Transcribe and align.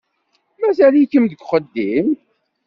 Mazal-ikem 0.61 1.25
deg 1.27 1.41
uxeddim? 1.43 2.07